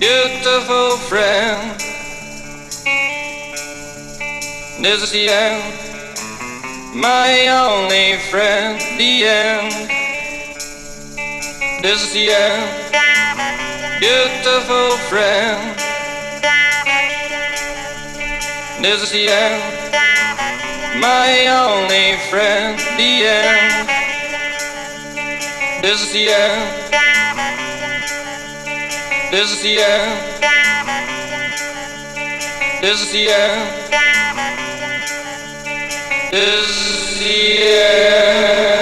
Beautiful 0.00 0.96
friend. 0.96 1.78
This 4.80 5.02
is 5.02 5.12
the 5.12 5.28
end, 5.28 5.62
my 6.94 7.48
only 7.48 8.16
friend, 8.30 8.80
the 8.98 9.24
end. 9.24 9.90
This 11.82 12.04
is 12.04 12.12
the 12.14 12.30
end, 12.30 12.70
beautiful 14.00 14.96
friend. 15.10 15.78
This 18.82 19.02
is 19.02 19.10
the 19.12 19.28
end, 19.28 19.62
my 21.00 21.46
only 21.48 22.16
friend, 22.30 22.78
the 22.96 23.26
end. 23.26 23.88
This 25.82 26.00
is 26.02 26.12
the 26.12 26.28
end. 26.30 27.23
This 29.34 29.50
is 29.50 29.62
the 29.62 29.80
end. 29.80 30.42
This 32.80 33.02
is 33.02 33.10
the 33.10 33.28
end. 33.32 33.90
This 36.30 36.70
is 36.70 37.18
the 37.18 37.62
end. 37.64 38.73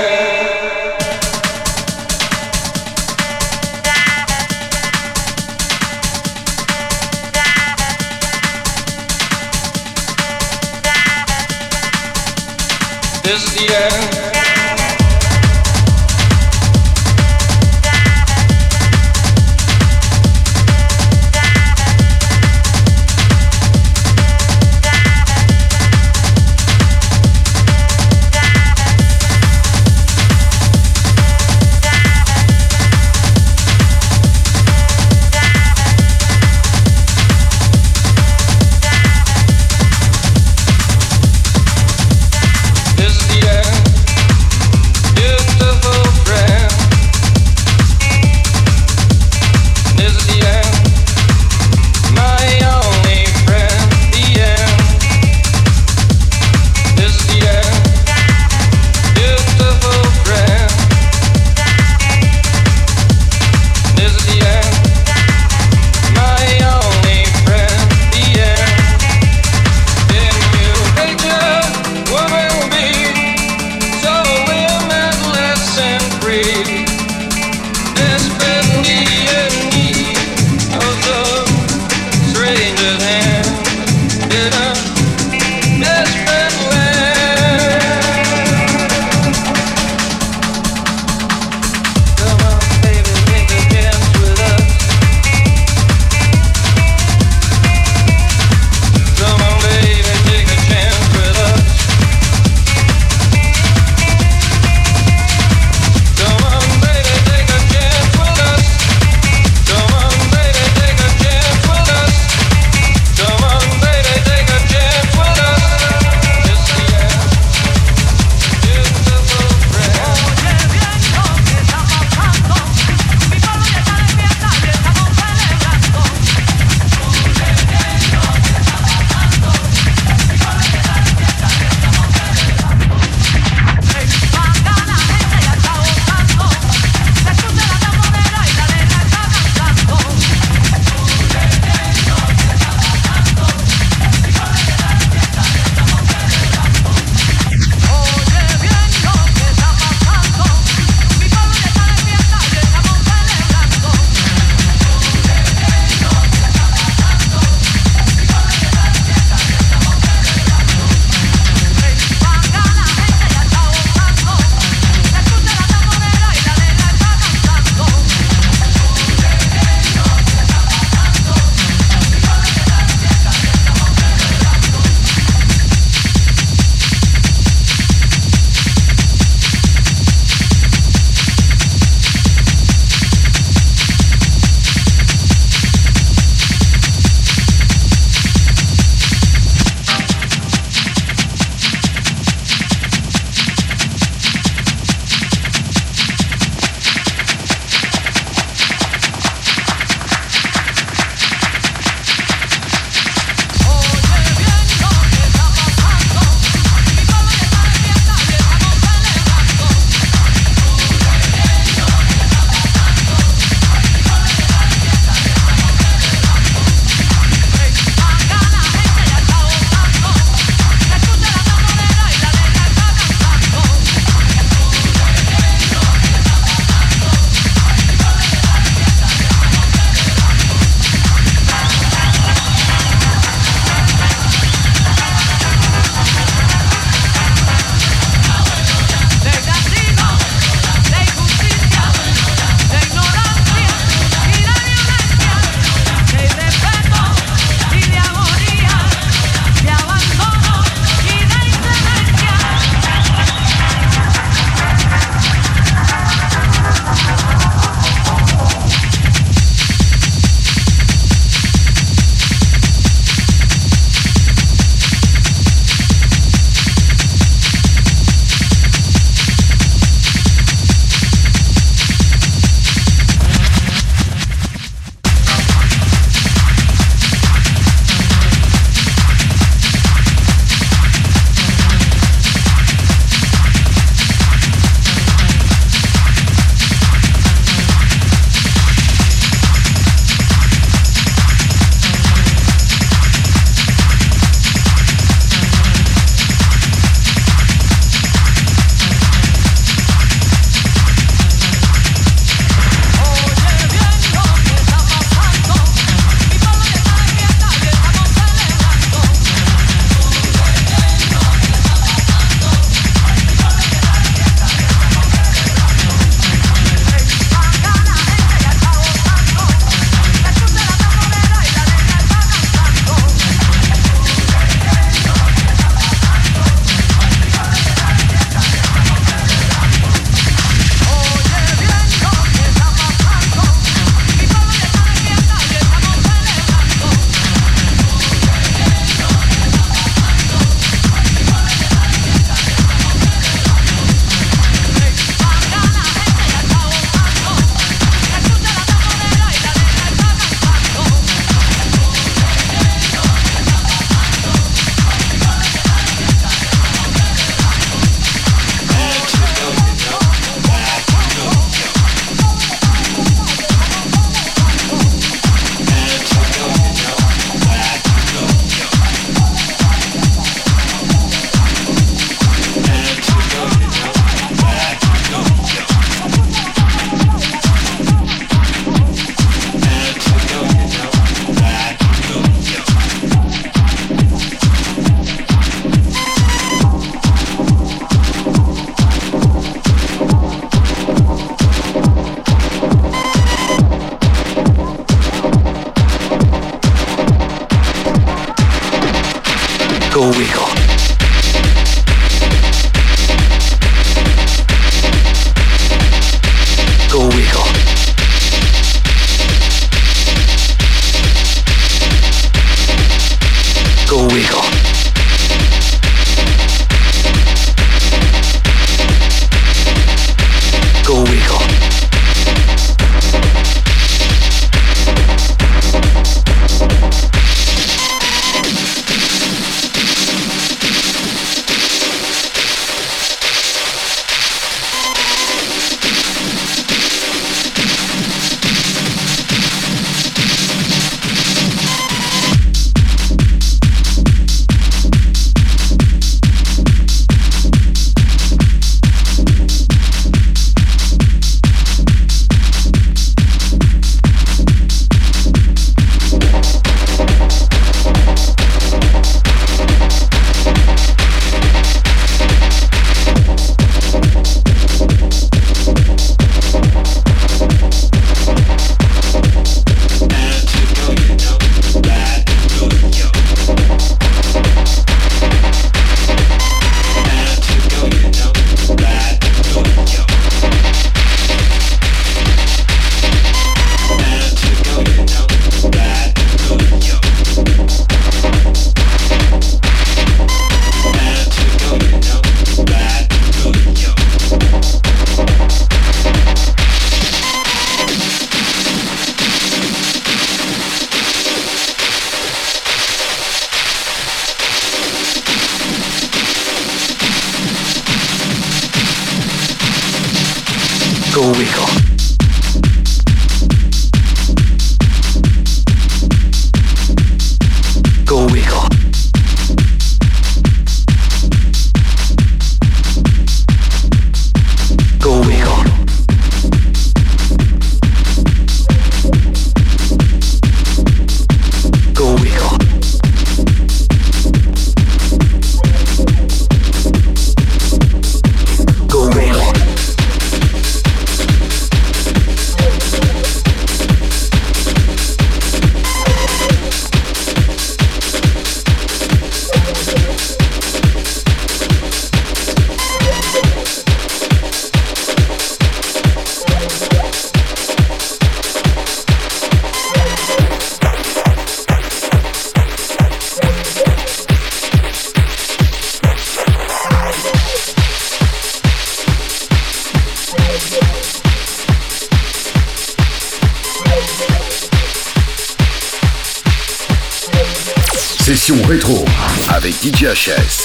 DJHS. 579.83 580.62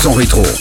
100% 0.00 0.14
rétro. 0.14 0.59